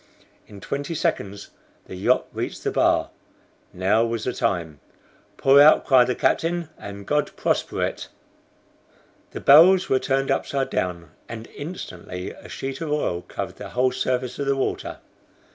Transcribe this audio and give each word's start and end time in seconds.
In 0.47 0.59
twenty 0.61 0.95
seconds 0.95 1.51
the 1.85 1.95
yacht 1.95 2.25
reached 2.33 2.63
the 2.63 2.71
bar. 2.71 3.11
Now 3.71 4.03
was 4.03 4.23
the 4.23 4.33
time. 4.33 4.79
"Pour 5.37 5.61
out!" 5.61 5.85
cried 5.85 6.07
the 6.07 6.15
captain, 6.15 6.69
"and 6.79 7.05
God 7.05 7.29
prosper 7.35 7.83
it!" 7.85 8.07
The 9.29 9.41
barrels 9.41 9.89
were 9.89 9.99
turned 9.99 10.31
upside 10.31 10.71
down, 10.71 11.11
and 11.29 11.45
instantly 11.55 12.31
a 12.31 12.49
sheet 12.49 12.81
of 12.81 12.91
oil 12.91 13.21
covered 13.27 13.57
the 13.57 13.69
whole 13.69 13.91
surface 13.91 14.39
of 14.39 14.47
the 14.47 14.55
water. 14.55 14.97